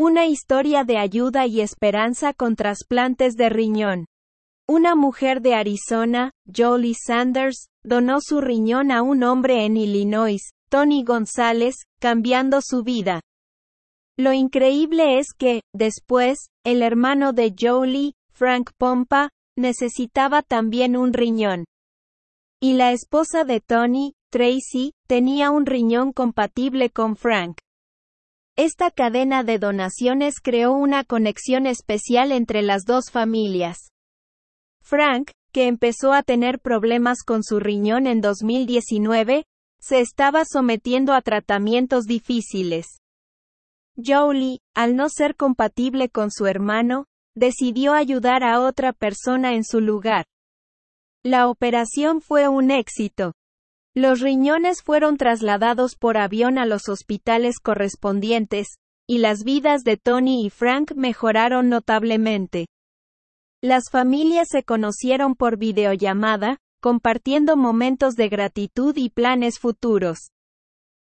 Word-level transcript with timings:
Una 0.00 0.26
historia 0.26 0.84
de 0.84 0.96
ayuda 0.96 1.46
y 1.46 1.60
esperanza 1.60 2.32
con 2.32 2.54
trasplantes 2.54 3.34
de 3.34 3.48
riñón. 3.48 4.06
Una 4.68 4.94
mujer 4.94 5.42
de 5.42 5.56
Arizona, 5.56 6.30
Jolie 6.46 6.94
Sanders, 6.94 7.66
donó 7.82 8.20
su 8.20 8.40
riñón 8.40 8.92
a 8.92 9.02
un 9.02 9.24
hombre 9.24 9.64
en 9.64 9.76
Illinois, 9.76 10.52
Tony 10.68 11.02
González, 11.02 11.74
cambiando 11.98 12.60
su 12.62 12.84
vida. 12.84 13.22
Lo 14.16 14.32
increíble 14.32 15.18
es 15.18 15.32
que, 15.36 15.62
después, 15.74 16.50
el 16.64 16.82
hermano 16.82 17.32
de 17.32 17.52
Jolie, 17.58 18.12
Frank 18.30 18.70
Pompa, 18.78 19.30
necesitaba 19.56 20.42
también 20.42 20.96
un 20.96 21.12
riñón. 21.12 21.64
Y 22.60 22.74
la 22.74 22.92
esposa 22.92 23.42
de 23.42 23.60
Tony, 23.60 24.14
Tracy, 24.30 24.92
tenía 25.08 25.50
un 25.50 25.66
riñón 25.66 26.12
compatible 26.12 26.88
con 26.90 27.16
Frank. 27.16 27.58
Esta 28.58 28.90
cadena 28.90 29.44
de 29.44 29.60
donaciones 29.60 30.40
creó 30.42 30.72
una 30.72 31.04
conexión 31.04 31.64
especial 31.64 32.32
entre 32.32 32.62
las 32.62 32.82
dos 32.84 33.12
familias. 33.12 33.92
Frank, 34.82 35.30
que 35.52 35.68
empezó 35.68 36.12
a 36.12 36.24
tener 36.24 36.58
problemas 36.58 37.22
con 37.22 37.44
su 37.44 37.60
riñón 37.60 38.08
en 38.08 38.20
2019, 38.20 39.44
se 39.78 40.00
estaba 40.00 40.44
sometiendo 40.44 41.12
a 41.14 41.22
tratamientos 41.22 42.06
difíciles. 42.06 42.98
Jolie, 43.96 44.58
al 44.74 44.96
no 44.96 45.08
ser 45.08 45.36
compatible 45.36 46.08
con 46.08 46.32
su 46.32 46.46
hermano, 46.46 47.04
decidió 47.36 47.92
ayudar 47.92 48.42
a 48.42 48.60
otra 48.60 48.92
persona 48.92 49.54
en 49.54 49.62
su 49.62 49.80
lugar. 49.80 50.26
La 51.22 51.48
operación 51.48 52.20
fue 52.20 52.48
un 52.48 52.72
éxito. 52.72 53.34
Los 54.00 54.20
riñones 54.20 54.84
fueron 54.84 55.16
trasladados 55.16 55.96
por 55.96 56.18
avión 56.18 56.56
a 56.56 56.66
los 56.66 56.88
hospitales 56.88 57.58
correspondientes, 57.58 58.78
y 59.08 59.18
las 59.18 59.42
vidas 59.42 59.82
de 59.82 59.96
Tony 59.96 60.46
y 60.46 60.50
Frank 60.50 60.92
mejoraron 60.94 61.68
notablemente. 61.68 62.68
Las 63.60 63.90
familias 63.90 64.46
se 64.52 64.62
conocieron 64.62 65.34
por 65.34 65.56
videollamada, 65.56 66.58
compartiendo 66.80 67.56
momentos 67.56 68.14
de 68.14 68.28
gratitud 68.28 68.96
y 68.96 69.10
planes 69.10 69.58
futuros. 69.58 70.30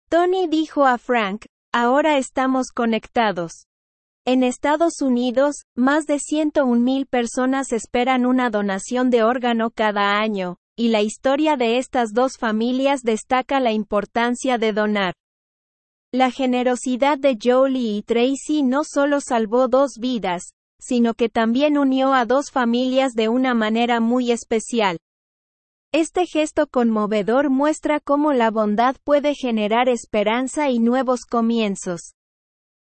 Tony 0.08 0.48
dijo 0.48 0.84
a 0.84 0.98
Frank, 0.98 1.44
ahora 1.72 2.18
estamos 2.18 2.72
conectados. 2.74 3.68
En 4.26 4.42
Estados 4.42 5.02
Unidos, 5.02 5.66
más 5.76 6.06
de 6.06 6.16
101.000 6.16 7.06
personas 7.06 7.72
esperan 7.72 8.26
una 8.26 8.50
donación 8.50 9.08
de 9.10 9.22
órgano 9.22 9.70
cada 9.70 10.18
año, 10.18 10.56
y 10.76 10.88
la 10.88 11.02
historia 11.02 11.56
de 11.56 11.78
estas 11.78 12.12
dos 12.12 12.38
familias 12.38 13.02
destaca 13.02 13.60
la 13.60 13.72
importancia 13.72 14.58
de 14.58 14.72
donar. 14.72 15.14
La 16.12 16.30
generosidad 16.30 17.18
de 17.18 17.38
Jolie 17.42 17.96
y 17.96 18.02
Tracy 18.02 18.62
no 18.62 18.82
solo 18.84 19.20
salvó 19.20 19.68
dos 19.68 19.92
vidas, 19.98 20.52
sino 20.78 21.14
que 21.14 21.28
también 21.28 21.78
unió 21.78 22.12
a 22.12 22.26
dos 22.26 22.50
familias 22.50 23.14
de 23.14 23.28
una 23.28 23.54
manera 23.54 24.00
muy 24.00 24.30
especial. 24.30 24.98
Este 25.92 26.26
gesto 26.26 26.66
conmovedor 26.66 27.50
muestra 27.50 28.00
cómo 28.00 28.32
la 28.32 28.50
bondad 28.50 28.96
puede 29.04 29.34
generar 29.34 29.88
esperanza 29.88 30.70
y 30.70 30.78
nuevos 30.78 31.26
comienzos. 31.28 32.14